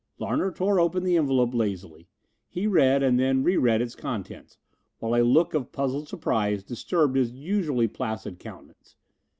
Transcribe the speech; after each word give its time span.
Larner 0.17 0.51
tore 0.51 0.79
open 0.79 1.03
the 1.03 1.15
envelope 1.15 1.53
lazily. 1.53 2.07
He 2.49 2.65
read 2.65 3.03
and 3.03 3.19
then 3.19 3.43
re 3.43 3.55
read 3.55 3.83
its 3.83 3.93
contents, 3.95 4.57
while 4.97 5.13
a 5.15 5.21
look 5.21 5.53
of 5.53 5.71
puzzled 5.71 6.07
surprise 6.09 6.63
disturbed 6.63 7.15
his 7.15 7.29
usually 7.31 7.87
placid 7.87 8.39
countenance. 8.39 8.95